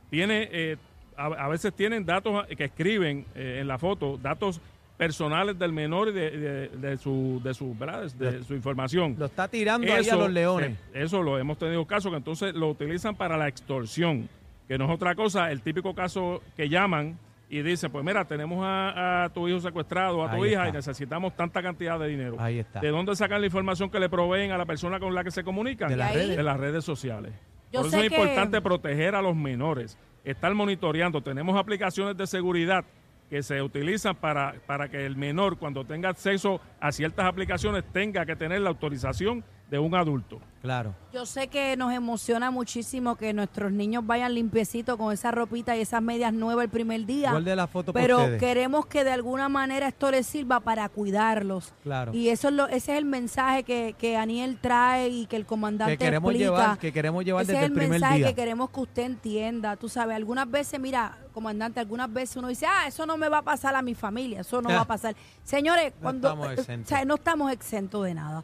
tiene, 0.08 0.48
eh, 0.50 0.76
a, 1.14 1.26
a 1.26 1.48
veces 1.48 1.74
tienen 1.74 2.06
datos 2.06 2.46
que 2.56 2.64
escriben 2.64 3.26
eh, 3.34 3.58
en 3.60 3.68
la 3.68 3.76
foto, 3.76 4.16
datos 4.16 4.62
personales 4.96 5.58
del 5.58 5.72
menor 5.74 6.08
y 6.08 6.12
de, 6.12 6.68
de, 6.70 6.96
su, 6.96 7.42
de, 7.44 7.52
su, 7.52 7.74
¿verdad? 7.76 8.10
de, 8.12 8.44
su 8.44 8.54
información. 8.54 9.14
Lo 9.18 9.26
está 9.26 9.46
tirando 9.46 9.92
ahí 9.92 10.08
a 10.08 10.16
los 10.16 10.30
leones. 10.30 10.78
Eso 10.94 11.22
lo 11.22 11.38
hemos 11.38 11.58
tenido 11.58 11.84
casos 11.84 12.10
que 12.12 12.16
entonces 12.16 12.54
lo 12.54 12.70
utilizan 12.70 13.14
para 13.14 13.36
la 13.36 13.46
extorsión, 13.46 14.26
que 14.68 14.78
no 14.78 14.86
es 14.86 14.90
otra 14.90 15.14
cosa, 15.14 15.52
el 15.52 15.60
típico 15.60 15.94
caso 15.94 16.40
que 16.56 16.70
llaman 16.70 17.18
y 17.54 17.62
dicen, 17.62 17.92
pues 17.92 18.04
mira, 18.04 18.24
tenemos 18.24 18.64
a, 18.66 19.30
tu 19.32 19.46
hijo 19.46 19.60
secuestrado, 19.60 20.24
a 20.24 20.34
tu 20.34 20.44
hija 20.44 20.68
y 20.68 20.72
necesitamos 20.72 21.36
tanta 21.36 21.62
cantidad 21.62 22.00
de 22.00 22.08
dinero. 22.08 22.34
Ahí 22.40 22.58
está. 22.58 22.80
¿De 22.80 22.88
dónde 22.88 23.14
sacan 23.14 23.40
la 23.40 23.46
información 23.46 23.90
que 23.90 24.00
le 24.00 24.08
proveen 24.08 24.50
a 24.50 24.58
la 24.58 24.66
persona 24.66 24.98
con 24.98 25.14
la 25.14 25.22
que 25.22 25.30
se 25.30 25.44
comunican? 25.44 25.88
De 25.88 25.96
las 25.96 26.12
redes. 26.12 26.36
De 26.36 26.42
las 26.42 26.58
redes 26.58 26.84
sociales. 26.84 27.32
Por 27.70 27.86
eso 27.86 27.96
es 27.96 28.06
importante 28.06 28.60
proteger 28.60 29.14
a 29.14 29.22
los 29.22 29.36
menores, 29.36 29.96
estar 30.24 30.52
monitoreando. 30.52 31.22
Tenemos 31.22 31.56
aplicaciones 31.56 32.16
de 32.16 32.26
seguridad 32.26 32.84
que 33.30 33.40
se 33.44 33.62
utilizan 33.62 34.16
para, 34.16 34.56
para 34.66 34.88
que 34.88 35.06
el 35.06 35.14
menor, 35.14 35.56
cuando 35.56 35.84
tenga 35.84 36.08
acceso 36.08 36.60
a 36.80 36.90
ciertas 36.90 37.24
aplicaciones, 37.24 37.84
tenga 37.92 38.26
que 38.26 38.34
tener 38.34 38.62
la 38.62 38.70
autorización 38.70 39.44
de 39.70 39.78
un 39.78 39.94
adulto. 39.94 40.40
Claro. 40.64 40.94
Yo 41.12 41.26
sé 41.26 41.48
que 41.48 41.76
nos 41.76 41.92
emociona 41.92 42.50
muchísimo 42.50 43.16
que 43.16 43.34
nuestros 43.34 43.70
niños 43.70 44.06
vayan 44.06 44.34
limpiecitos 44.34 44.96
con 44.96 45.12
esa 45.12 45.30
ropita 45.30 45.76
y 45.76 45.82
esas 45.82 46.00
medias 46.00 46.32
nuevas 46.32 46.64
el 46.64 46.70
primer 46.70 47.04
día. 47.04 47.32
de 47.32 47.54
la 47.54 47.66
foto 47.66 47.92
Pero 47.92 48.38
queremos 48.38 48.86
que 48.86 49.04
de 49.04 49.12
alguna 49.12 49.50
manera 49.50 49.88
esto 49.88 50.10
les 50.10 50.26
sirva 50.26 50.60
para 50.60 50.88
cuidarlos. 50.88 51.74
Claro. 51.82 52.14
Y 52.14 52.30
eso 52.30 52.48
es 52.48 52.54
lo, 52.54 52.66
ese 52.68 52.92
es 52.92 52.98
el 52.98 53.04
mensaje 53.04 53.62
que, 53.62 53.94
que 53.98 54.16
Aniel 54.16 54.56
trae 54.58 55.08
y 55.08 55.26
que 55.26 55.36
el 55.36 55.44
comandante 55.44 55.98
que 55.98 56.04
queremos 56.04 56.32
Llevar, 56.32 56.78
que 56.78 56.92
queremos 56.94 57.24
llevar 57.26 57.44
desde 57.44 57.60
es 57.60 57.66
el, 57.66 57.72
primer 57.72 58.00
día. 58.00 58.08
mensaje 58.08 58.24
que 58.24 58.34
queremos 58.34 58.70
que 58.70 58.80
usted 58.80 59.02
entienda. 59.02 59.76
Tú 59.76 59.90
sabes, 59.90 60.16
algunas 60.16 60.50
veces, 60.50 60.80
mira, 60.80 61.18
comandante, 61.34 61.78
algunas 61.78 62.10
veces 62.10 62.38
uno 62.38 62.48
dice, 62.48 62.64
ah, 62.66 62.86
eso 62.86 63.04
no 63.04 63.18
me 63.18 63.28
va 63.28 63.38
a 63.38 63.42
pasar 63.42 63.74
a 63.74 63.82
mi 63.82 63.94
familia, 63.94 64.40
eso 64.40 64.62
no 64.62 64.70
va 64.70 64.80
a 64.80 64.84
pasar. 64.86 65.14
Señores, 65.42 65.92
cuando 66.00 66.28
estamos 66.28 66.86
no 67.06 67.14
estamos 67.16 67.52
exentos 67.52 68.02
de 68.06 68.14
nada. 68.14 68.42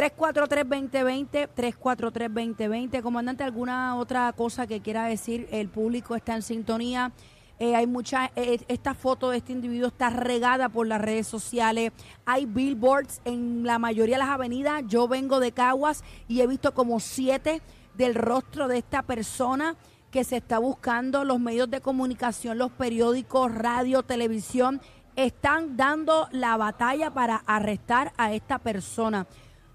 343-2020, 0.00 1.50
343-2020. 1.54 3.02
Comandante, 3.02 3.44
¿alguna 3.44 3.96
otra 3.96 4.32
cosa 4.32 4.66
que 4.66 4.80
quiera 4.80 5.04
decir? 5.04 5.46
El 5.52 5.68
público 5.68 6.16
está 6.16 6.34
en 6.34 6.40
sintonía. 6.40 7.12
Eh, 7.58 7.76
hay 7.76 7.86
mucha, 7.86 8.24
eh, 8.34 8.54
eh, 8.54 8.60
esta 8.68 8.94
foto 8.94 9.28
de 9.28 9.36
este 9.36 9.52
individuo 9.52 9.88
está 9.88 10.08
regada 10.08 10.70
por 10.70 10.86
las 10.86 11.02
redes 11.02 11.26
sociales. 11.26 11.92
Hay 12.24 12.46
billboards 12.46 13.20
en 13.26 13.64
la 13.64 13.78
mayoría 13.78 14.14
de 14.14 14.20
las 14.20 14.30
avenidas. 14.30 14.84
Yo 14.86 15.06
vengo 15.06 15.38
de 15.38 15.52
Caguas 15.52 16.02
y 16.28 16.40
he 16.40 16.46
visto 16.46 16.72
como 16.72 16.98
siete 16.98 17.60
del 17.94 18.14
rostro 18.14 18.68
de 18.68 18.78
esta 18.78 19.02
persona 19.02 19.76
que 20.10 20.24
se 20.24 20.38
está 20.38 20.58
buscando. 20.58 21.26
Los 21.26 21.40
medios 21.40 21.70
de 21.70 21.82
comunicación, 21.82 22.56
los 22.56 22.70
periódicos, 22.70 23.54
radio, 23.54 24.02
televisión, 24.02 24.80
están 25.14 25.76
dando 25.76 26.26
la 26.32 26.56
batalla 26.56 27.10
para 27.12 27.42
arrestar 27.44 28.14
a 28.16 28.32
esta 28.32 28.58
persona. 28.58 29.26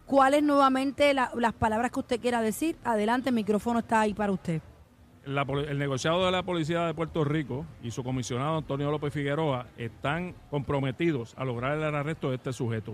¿Cuáles 0.06 0.44
nuevamente 0.44 1.16
las 1.16 1.54
palabras 1.58 1.92
que 1.92 2.00
usted 2.00 2.20
quiera 2.20 2.42
decir? 2.42 2.76
Adelante, 2.84 3.30
el 3.30 3.36
micrófono 3.36 3.80
está 3.80 4.02
ahí 4.02 4.14
para 4.14 4.32
usted. 4.32 4.62
el 5.26 5.80
negociado 5.80 6.24
de 6.26 6.32
la 6.32 6.44
Policía 6.44 6.86
de 6.86 6.94
Puerto 6.94 7.24
Rico 7.24 7.66
y 7.82 7.90
su 7.90 8.04
comisionado 8.04 8.58
Antonio 8.58 8.92
López 8.92 9.12
Figueroa 9.12 9.66
están 9.78 10.36
comprometidos 10.52 11.34
a 11.38 11.44
lograr 11.44 11.76
el 11.76 11.84
arresto 11.84 12.30
de 12.30 12.36
este 12.36 12.54
sujeto. 12.54 12.94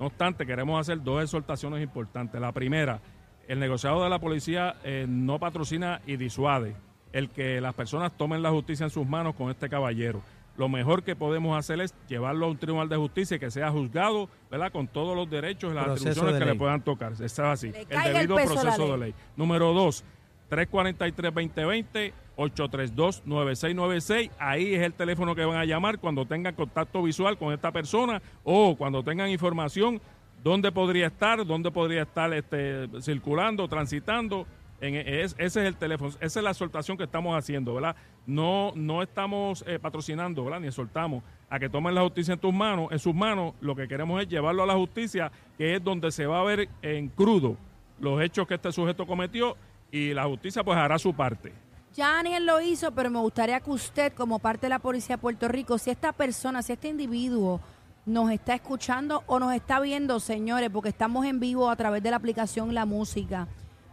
No 0.00 0.06
obstante, 0.06 0.46
queremos 0.46 0.80
hacer 0.80 1.00
dos 1.00 1.22
exhortaciones 1.22 1.80
importantes. 1.80 2.40
La 2.40 2.50
primera, 2.50 3.00
el 3.46 3.60
negociado 3.60 4.02
de 4.02 4.10
la 4.10 4.18
policía 4.18 4.76
eh, 4.82 5.06
no 5.08 5.38
patrocina 5.38 6.00
y 6.06 6.16
disuade 6.16 6.74
el 7.12 7.30
que 7.30 7.60
las 7.60 7.74
personas 7.74 8.16
tomen 8.16 8.42
la 8.42 8.50
justicia 8.50 8.82
en 8.82 8.90
sus 8.90 9.06
manos 9.06 9.36
con 9.36 9.48
este 9.50 9.68
caballero 9.68 10.22
lo 10.58 10.68
mejor 10.68 11.04
que 11.04 11.16
podemos 11.16 11.56
hacer 11.56 11.80
es 11.80 11.94
llevarlo 12.08 12.46
a 12.46 12.48
un 12.50 12.58
tribunal 12.58 12.88
de 12.88 12.96
justicia 12.96 13.36
y 13.36 13.40
que 13.40 13.50
sea 13.50 13.70
juzgado, 13.70 14.28
¿verdad? 14.50 14.72
Con 14.72 14.88
todos 14.88 15.16
los 15.16 15.30
derechos 15.30 15.70
y 15.72 15.74
las 15.74 15.88
atribuciones 15.88 16.38
que 16.38 16.44
le 16.44 16.54
puedan 16.56 16.82
tocar. 16.82 17.12
Está 17.20 17.52
así. 17.52 17.72
El 17.88 18.12
debido 18.12 18.36
proceso 18.36 18.92
de 18.92 18.98
ley. 18.98 19.14
Número 19.36 19.72
dos, 19.72 20.04
343-2020. 20.50 22.12
832-9696. 22.38 24.30
Ahí 24.38 24.74
es 24.74 24.82
el 24.82 24.92
teléfono 24.92 25.34
que 25.34 25.44
van 25.44 25.56
a 25.56 25.64
llamar 25.64 25.98
cuando 25.98 26.24
tengan 26.24 26.54
contacto 26.54 27.02
visual 27.02 27.36
con 27.36 27.52
esta 27.52 27.72
persona 27.72 28.22
o 28.44 28.76
cuando 28.76 29.02
tengan 29.02 29.28
información 29.28 30.00
dónde 30.44 30.70
podría 30.70 31.08
estar, 31.08 31.44
dónde 31.44 31.72
podría 31.72 32.02
estar 32.02 32.32
este, 32.32 32.88
circulando, 33.00 33.66
transitando 33.66 34.46
ese 34.80 35.44
es 35.44 35.56
el 35.56 35.76
teléfono, 35.76 36.10
esa 36.20 36.40
es 36.40 36.44
la 36.44 36.50
exhortación 36.50 36.96
que 36.96 37.04
estamos 37.04 37.36
haciendo, 37.36 37.74
¿verdad? 37.74 37.96
No, 38.26 38.72
no 38.76 39.02
estamos 39.02 39.64
eh, 39.66 39.78
patrocinando, 39.78 40.44
¿verdad? 40.44 40.60
Ni 40.60 40.68
exhortamos 40.68 41.24
a 41.50 41.58
que 41.58 41.68
tomen 41.68 41.94
la 41.94 42.02
justicia 42.02 42.34
en 42.34 42.40
tus 42.40 42.54
manos, 42.54 42.92
en 42.92 42.98
sus 42.98 43.14
manos. 43.14 43.54
Lo 43.60 43.74
que 43.74 43.88
queremos 43.88 44.22
es 44.22 44.28
llevarlo 44.28 44.62
a 44.62 44.66
la 44.66 44.74
justicia, 44.74 45.32
que 45.56 45.76
es 45.76 45.82
donde 45.82 46.12
se 46.12 46.26
va 46.26 46.40
a 46.40 46.44
ver 46.44 46.68
en 46.82 47.08
crudo 47.08 47.56
los 47.98 48.22
hechos 48.22 48.46
que 48.46 48.54
este 48.54 48.70
sujeto 48.70 49.06
cometió 49.06 49.56
y 49.90 50.14
la 50.14 50.24
justicia 50.24 50.62
pues 50.62 50.78
hará 50.78 50.98
su 50.98 51.12
parte. 51.12 51.52
Ya 51.94 52.12
Daniel 52.12 52.46
lo 52.46 52.60
hizo, 52.60 52.92
pero 52.92 53.10
me 53.10 53.18
gustaría 53.18 53.58
que 53.58 53.70
usted, 53.70 54.12
como 54.12 54.38
parte 54.38 54.66
de 54.66 54.70
la 54.70 54.78
Policía 54.78 55.16
de 55.16 55.22
Puerto 55.22 55.48
Rico, 55.48 55.78
si 55.78 55.90
esta 55.90 56.12
persona, 56.12 56.62
si 56.62 56.74
este 56.74 56.88
individuo 56.88 57.60
nos 58.06 58.30
está 58.30 58.54
escuchando 58.54 59.24
o 59.26 59.40
nos 59.40 59.52
está 59.52 59.80
viendo, 59.80 60.20
señores, 60.20 60.70
porque 60.70 60.90
estamos 60.90 61.26
en 61.26 61.40
vivo 61.40 61.68
a 61.68 61.76
través 61.76 62.02
de 62.02 62.10
la 62.10 62.16
aplicación 62.16 62.72
La 62.72 62.86
Música 62.86 63.48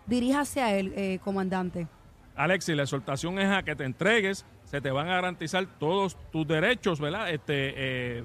Diríjase 0.05 0.61
a 0.61 0.77
él, 0.77 0.93
eh, 0.95 1.19
comandante. 1.23 1.87
Alexis, 2.35 2.75
la 2.75 2.83
exhortación 2.83 3.39
es 3.39 3.49
a 3.49 3.63
que 3.63 3.75
te 3.75 3.85
entregues, 3.85 4.45
se 4.65 4.81
te 4.81 4.91
van 4.91 5.07
a 5.07 5.15
garantizar 5.15 5.65
todos 5.79 6.17
tus 6.31 6.47
derechos, 6.47 6.99
¿verdad? 6.99 7.29
Este, 7.29 7.73
eh, 7.75 8.23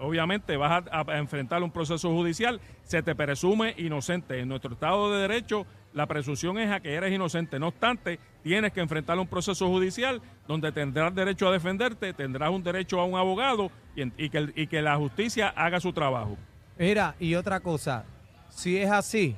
obviamente 0.00 0.56
vas 0.56 0.84
a, 0.90 1.16
enfrentar 1.16 1.62
un 1.62 1.70
proceso 1.70 2.10
judicial, 2.10 2.60
se 2.82 3.02
te 3.02 3.14
presume 3.14 3.74
inocente. 3.78 4.40
En 4.40 4.48
nuestro 4.48 4.72
Estado 4.72 5.12
de 5.12 5.22
Derecho, 5.22 5.66
la 5.92 6.06
presunción 6.06 6.58
es 6.58 6.70
a 6.70 6.80
que 6.80 6.94
eres 6.94 7.12
inocente. 7.12 7.58
No 7.58 7.68
obstante, 7.68 8.18
tienes 8.42 8.72
que 8.72 8.80
enfrentar 8.80 9.18
un 9.18 9.28
proceso 9.28 9.68
judicial 9.68 10.20
donde 10.48 10.72
tendrás 10.72 11.14
derecho 11.14 11.48
a 11.48 11.52
defenderte, 11.52 12.12
tendrás 12.12 12.50
un 12.50 12.62
derecho 12.62 13.00
a 13.00 13.04
un 13.04 13.16
abogado 13.16 13.70
y, 13.94 14.28
que, 14.28 14.52
y 14.56 14.66
que 14.66 14.82
la 14.82 14.96
justicia 14.96 15.48
haga 15.50 15.80
su 15.80 15.92
trabajo. 15.92 16.36
Mira, 16.76 17.14
y 17.20 17.36
otra 17.36 17.60
cosa, 17.60 18.04
si 18.48 18.76
es 18.76 18.90
así, 18.90 19.36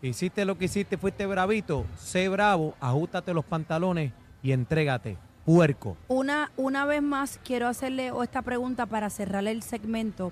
Hiciste 0.00 0.44
lo 0.44 0.56
que 0.56 0.66
hiciste, 0.66 0.96
fuiste 0.96 1.26
bravito. 1.26 1.84
Sé 1.96 2.28
bravo, 2.28 2.74
ajustate 2.80 3.34
los 3.34 3.44
pantalones 3.44 4.12
y 4.42 4.52
entrégate. 4.52 5.16
Puerco. 5.44 5.96
Una, 6.06 6.52
una 6.56 6.84
vez 6.84 7.02
más 7.02 7.40
quiero 7.44 7.66
hacerle 7.66 8.12
esta 8.22 8.42
pregunta 8.42 8.86
para 8.86 9.10
cerrar 9.10 9.46
el 9.48 9.62
segmento. 9.62 10.30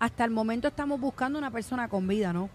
Hasta 0.00 0.24
el 0.24 0.32
momento 0.32 0.66
estamos 0.66 1.00
buscando 1.00 1.38
una 1.38 1.50
persona 1.50 1.88
con 1.88 2.08
vida, 2.08 2.32
¿no? 2.32 2.50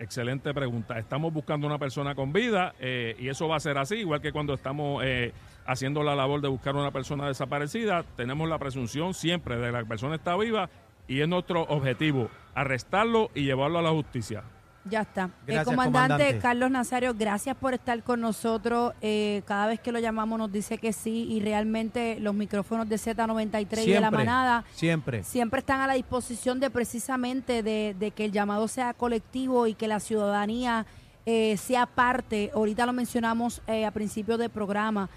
Excelente 0.00 0.52
pregunta. 0.52 0.98
Estamos 0.98 1.32
buscando 1.32 1.66
una 1.66 1.78
persona 1.78 2.14
con 2.14 2.32
vida 2.32 2.74
eh, 2.80 3.14
y 3.18 3.28
eso 3.28 3.46
va 3.46 3.56
a 3.56 3.60
ser 3.60 3.78
así, 3.78 3.96
igual 3.96 4.20
que 4.20 4.32
cuando 4.32 4.54
estamos 4.54 5.02
eh, 5.04 5.32
haciendo 5.66 6.02
la 6.02 6.16
labor 6.16 6.40
de 6.40 6.48
buscar 6.48 6.74
una 6.74 6.90
persona 6.90 7.28
desaparecida, 7.28 8.04
tenemos 8.16 8.48
la 8.48 8.58
presunción 8.58 9.14
siempre 9.14 9.58
de 9.58 9.66
que 9.66 9.72
la 9.72 9.84
persona 9.84 10.16
está 10.16 10.36
viva 10.36 10.70
y 11.06 11.20
es 11.20 11.28
nuestro 11.28 11.62
objetivo 11.64 12.30
arrestarlo 12.54 13.30
y 13.34 13.44
llevarlo 13.44 13.78
a 13.78 13.82
la 13.82 13.90
justicia. 13.90 14.42
Ya 14.84 15.02
está. 15.02 15.30
el 15.46 15.58
eh, 15.58 15.64
comandante, 15.64 16.38
Carlos 16.38 16.70
Nazario, 16.70 17.14
gracias 17.14 17.54
por 17.56 17.74
estar 17.74 18.02
con 18.02 18.20
nosotros. 18.20 18.94
Eh, 19.02 19.42
cada 19.44 19.66
vez 19.66 19.80
que 19.80 19.92
lo 19.92 19.98
llamamos 19.98 20.38
nos 20.38 20.50
dice 20.50 20.78
que 20.78 20.92
sí 20.92 21.26
y 21.30 21.40
realmente 21.40 22.18
los 22.18 22.34
micrófonos 22.34 22.88
de 22.88 22.96
Z93 22.96 23.86
y 23.86 23.90
de 23.92 24.00
la 24.00 24.10
manada 24.10 24.64
siempre. 24.72 25.22
siempre 25.22 25.60
están 25.60 25.80
a 25.80 25.86
la 25.86 25.94
disposición 25.94 26.60
de 26.60 26.70
precisamente 26.70 27.62
de, 27.62 28.12
que 28.16 28.24
el 28.24 28.32
llamado 28.32 28.68
sea 28.68 28.94
colectivo 28.94 29.66
y 29.66 29.74
que 29.74 29.86
la 29.86 30.00
ciudadanía 30.00 30.86
eh, 31.26 31.56
sea 31.58 31.84
parte. 31.84 32.50
Ahorita 32.54 32.86
lo 32.86 32.94
mencionamos 32.94 33.60
a 33.86 33.90
principios 33.90 34.38
del 34.38 34.50
programa. 34.50 35.10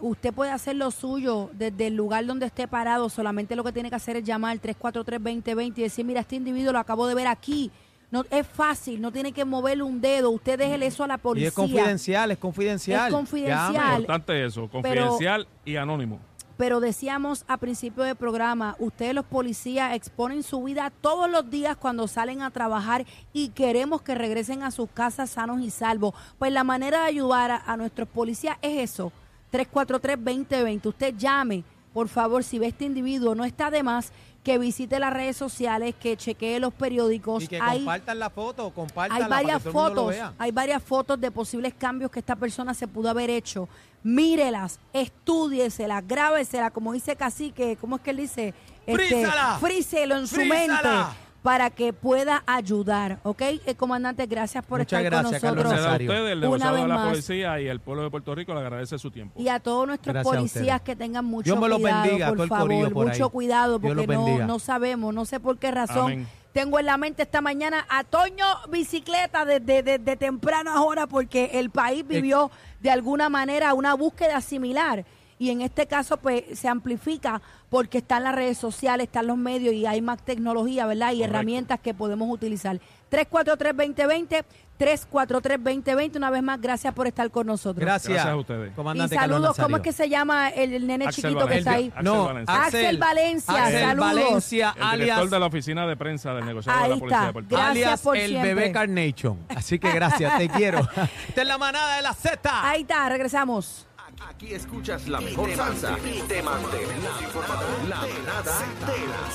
usted 0.00 0.32
puede 0.32 0.52
hacer 0.52 0.76
lo 0.76 0.92
suyo 0.92 1.50
desde 1.52 1.88
el 1.88 1.96
lugar 1.96 2.24
donde 2.26 2.46
esté 2.46 2.68
parado. 2.68 3.08
Solamente 3.08 3.56
lo 3.56 3.64
que 3.64 3.72
tiene 3.72 3.90
que 3.90 3.96
hacer 3.96 4.16
es 4.16 4.24
llamar 4.24 4.52
al 4.52 4.62
343-2020 4.62 5.78
y 5.78 5.82
decir, 5.82 6.04
mira, 6.04 6.20
este 6.20 6.36
individuo 6.36 6.72
lo 6.72 6.78
acabo 6.78 7.08
de 7.08 7.16
ver 7.16 7.26
aquí 7.26 7.72
no, 8.14 8.24
es 8.30 8.46
fácil, 8.46 9.00
no 9.00 9.10
tiene 9.10 9.32
que 9.32 9.44
moverle 9.44 9.82
un 9.82 10.00
dedo. 10.00 10.30
Usted 10.30 10.56
déjele 10.56 10.86
eso 10.86 11.02
a 11.02 11.08
la 11.08 11.18
policía. 11.18 11.46
Y 11.46 11.48
es 11.48 11.52
confidencial, 11.52 12.30
es 12.30 12.38
confidencial. 12.38 13.08
Es 13.08 13.12
confidencial. 13.12 13.74
Es 13.74 13.98
importante 13.98 14.44
eso, 14.44 14.68
confidencial 14.68 15.48
y 15.64 15.74
anónimo. 15.74 16.20
Pero 16.56 16.78
decíamos 16.78 17.44
a 17.48 17.56
principio 17.56 18.04
del 18.04 18.14
programa, 18.14 18.76
ustedes 18.78 19.16
los 19.16 19.24
policías 19.24 19.96
exponen 19.96 20.44
su 20.44 20.62
vida 20.62 20.92
todos 21.00 21.28
los 21.28 21.50
días 21.50 21.76
cuando 21.76 22.06
salen 22.06 22.40
a 22.42 22.52
trabajar 22.52 23.04
y 23.32 23.48
queremos 23.48 24.00
que 24.02 24.14
regresen 24.14 24.62
a 24.62 24.70
sus 24.70 24.88
casas 24.88 25.30
sanos 25.30 25.60
y 25.60 25.70
salvos. 25.70 26.14
Pues 26.38 26.52
la 26.52 26.62
manera 26.62 27.00
de 27.00 27.06
ayudar 27.06 27.50
a, 27.50 27.56
a 27.66 27.76
nuestros 27.76 28.06
policías 28.06 28.58
es 28.62 28.92
eso, 28.92 29.10
343-2020. 29.52 30.86
Usted 30.86 31.14
llame, 31.18 31.64
por 31.92 32.06
favor, 32.06 32.44
si 32.44 32.60
ve 32.60 32.68
este 32.68 32.84
individuo, 32.84 33.34
no 33.34 33.44
está 33.44 33.72
de 33.72 33.82
más 33.82 34.12
que 34.44 34.58
visite 34.58 34.98
las 35.00 35.12
redes 35.12 35.36
sociales, 35.36 35.94
que 35.98 36.16
chequee 36.16 36.60
los 36.60 36.72
periódicos. 36.72 37.42
Y 37.44 37.48
que 37.48 37.58
compartan 37.58 38.18
la 38.18 38.28
foto, 38.28 38.70
compartan 38.70 39.22
hay 39.22 39.28
varias 39.28 39.62
fotos, 39.62 40.14
hay 40.38 40.52
varias 40.52 40.82
fotos 40.82 41.18
de 41.18 41.30
posibles 41.30 41.72
cambios 41.76 42.10
que 42.10 42.20
esta 42.20 42.36
persona 42.36 42.74
se 42.74 42.86
pudo 42.86 43.08
haber 43.08 43.30
hecho. 43.30 43.68
mírelas, 44.02 44.78
estúdieselas, 44.92 46.06
grábeselas, 46.06 46.70
como 46.72 46.92
dice 46.92 47.16
Cacique, 47.16 47.78
¿cómo 47.80 47.96
es 47.96 48.02
que 48.02 48.10
él 48.10 48.18
dice? 48.18 48.54
Este, 48.86 49.08
Frízala. 49.08 49.56
fríselo 49.58 50.16
en 50.16 50.26
su 50.26 50.34
Frízala. 50.34 50.66
mente 50.66 51.23
para 51.44 51.68
que 51.68 51.92
pueda 51.92 52.42
ayudar, 52.46 53.18
¿ok? 53.22 53.42
Eh, 53.42 53.74
comandante, 53.76 54.24
gracias 54.24 54.64
por 54.64 54.78
Muchas 54.78 54.98
estar 54.98 55.12
gracias, 55.12 55.42
con 55.42 55.50
Carlos 55.50 55.64
nosotros. 55.64 55.84
Gracias 55.84 56.10
a 56.10 56.14
ustedes, 56.14 56.32
el 56.32 56.44
Una 56.46 56.72
vez 56.72 56.80
de 56.80 56.88
la 56.88 56.94
más. 56.94 57.08
policía 57.10 57.60
y 57.60 57.66
el 57.68 57.80
pueblo 57.80 58.02
de 58.02 58.10
Puerto 58.10 58.34
Rico 58.34 58.54
le 58.54 58.60
agradece 58.60 58.98
su 58.98 59.10
tiempo. 59.10 59.38
Y 59.38 59.48
a 59.48 59.60
todos 59.60 59.86
nuestros 59.86 60.14
Gracias 60.14 60.32
a 60.34 60.36
policías 60.38 60.62
ustedes. 60.62 60.80
que 60.80 60.96
tengan 60.96 61.26
mucho 61.26 61.44
Dios 61.44 61.60
me 61.60 61.68
los 61.68 61.80
cuidado, 61.80 62.02
bendiga, 62.02 62.26
todo 62.28 62.36
por 62.38 62.44
el 62.44 62.48
corillo 62.48 62.80
favor, 62.84 62.92
por 62.94 63.06
mucho 63.08 63.24
ahí. 63.26 63.30
cuidado, 63.30 63.78
Dios 63.78 63.92
porque 63.94 64.06
los 64.06 64.16
no, 64.16 64.24
bendiga. 64.24 64.46
no 64.46 64.58
sabemos, 64.58 65.12
no 65.14 65.24
sé 65.26 65.38
por 65.38 65.58
qué 65.58 65.70
razón. 65.70 66.12
Amén. 66.12 66.28
Tengo 66.54 66.78
en 66.78 66.86
la 66.86 66.96
mente 66.96 67.22
esta 67.24 67.42
mañana 67.42 67.84
a 67.90 68.04
Toño 68.04 68.46
Bicicleta 68.70 69.44
desde 69.44 69.82
de, 69.82 69.98
de 69.98 70.16
temprano 70.16 70.70
ahora 70.70 71.06
porque 71.06 71.50
el 71.54 71.68
país 71.68 72.08
vivió 72.08 72.50
de 72.80 72.90
alguna 72.90 73.28
manera 73.28 73.74
una 73.74 73.92
búsqueda 73.92 74.40
similar. 74.40 75.04
Y 75.44 75.50
en 75.50 75.60
este 75.60 75.86
caso, 75.86 76.16
pues, 76.16 76.42
se 76.58 76.68
amplifica 76.68 77.42
porque 77.68 77.98
están 77.98 78.22
las 78.24 78.34
redes 78.34 78.56
sociales, 78.56 79.08
están 79.08 79.26
los 79.26 79.36
medios 79.36 79.74
y 79.74 79.84
hay 79.84 80.00
más 80.00 80.24
tecnología, 80.24 80.86
¿verdad? 80.86 81.08
Y 81.12 81.16
Correcto. 81.18 81.34
herramientas 81.34 81.80
que 81.80 81.92
podemos 81.92 82.30
utilizar. 82.30 82.80
343-2020, 83.10 84.42
343-2020. 84.78 86.16
Una 86.16 86.30
vez 86.30 86.42
más, 86.42 86.60
gracias 86.60 86.94
por 86.94 87.06
estar 87.06 87.30
con 87.30 87.46
nosotros. 87.46 87.78
Gracias. 87.84 88.12
Gracias 88.14 88.32
a 88.32 88.36
ustedes. 88.36 88.72
Y 88.72 88.74
Comandante 88.74 89.14
Carlos 89.16 89.36
saludos, 89.36 89.56
¿cómo 89.58 89.76
es 89.76 89.82
que 89.82 89.92
se 89.92 90.08
llama 90.08 90.48
el, 90.48 90.72
el 90.72 90.86
nene 90.86 91.06
Axel 91.06 91.24
chiquito 91.24 91.46
que 91.46 91.58
está 91.58 91.72
ahí? 91.72 91.88
Axel 91.94 92.04
No, 92.04 92.24
Valencia. 92.24 92.62
Axel 92.64 92.98
Valencia, 92.98 93.64
Axel 93.64 93.80
saludos. 93.80 94.14
Valencia, 94.14 94.72
El 94.76 94.82
alias, 94.82 94.98
director 95.04 95.30
de 95.30 95.38
la 95.40 95.46
oficina 95.46 95.86
de 95.86 95.96
prensa 95.96 96.34
del 96.34 96.46
negociado 96.46 96.82
de 96.82 96.88
la 96.88 96.96
policía 96.96 97.16
está. 97.18 97.26
de 97.26 97.32
Puerto 97.34 97.56
Rico. 97.56 97.62
Alias 97.68 98.00
por 98.00 98.16
el 98.16 98.28
siempre. 98.30 98.54
bebé 98.54 98.72
Carnation. 98.72 99.38
Así 99.54 99.78
que 99.78 99.92
gracias, 99.92 100.38
te 100.38 100.48
quiero. 100.56 100.80
Esta 101.28 101.42
es 101.42 101.46
la 101.48 101.58
manada 101.58 101.96
de 101.96 102.02
la 102.02 102.14
Z. 102.14 102.50
Ahí 102.68 102.80
está, 102.82 103.06
regresamos. 103.08 103.86
Aquí 104.28 104.54
escuchas 104.54 105.08
la 105.08 105.20
mejor 105.20 105.54
salsa 105.54 105.96
y 106.04 106.20
te 106.22 106.42
mantenemos 106.42 107.22
informado. 107.22 107.66
La 107.88 107.96
manada 107.96 108.60
de 108.86 109.06
la 109.06 109.30